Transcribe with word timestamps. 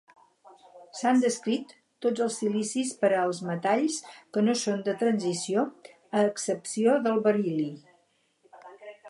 S'han 0.99 1.19
descrit 1.23 1.75
tots 2.05 2.23
els 2.27 2.37
silicis 2.43 2.93
per 3.03 3.11
a 3.17 3.19
els 3.25 3.43
metalls 3.49 3.99
que 4.15 4.43
no 4.47 4.57
són 4.63 4.83
de 4.89 4.97
transició, 5.05 5.67
a 6.17 6.25
excepció 6.33 6.99
del 7.09 7.23
beril·li. 7.31 7.69